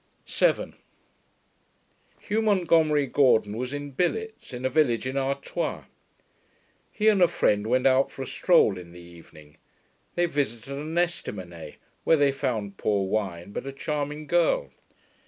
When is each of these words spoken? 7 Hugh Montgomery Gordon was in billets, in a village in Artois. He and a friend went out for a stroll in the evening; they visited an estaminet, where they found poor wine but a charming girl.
7 0.25 0.75
Hugh 2.21 2.41
Montgomery 2.41 3.05
Gordon 3.05 3.55
was 3.55 3.71
in 3.71 3.91
billets, 3.91 4.51
in 4.51 4.65
a 4.65 4.69
village 4.71 5.05
in 5.05 5.15
Artois. 5.15 5.83
He 6.91 7.07
and 7.07 7.21
a 7.21 7.27
friend 7.27 7.67
went 7.67 7.85
out 7.85 8.09
for 8.09 8.23
a 8.23 8.25
stroll 8.25 8.79
in 8.79 8.93
the 8.93 8.99
evening; 8.99 9.57
they 10.15 10.25
visited 10.25 10.75
an 10.75 10.97
estaminet, 10.97 11.75
where 12.03 12.17
they 12.17 12.31
found 12.31 12.77
poor 12.77 13.05
wine 13.07 13.51
but 13.51 13.67
a 13.67 13.71
charming 13.71 14.25
girl. 14.25 14.71